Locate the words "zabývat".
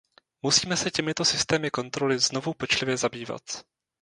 2.97-3.65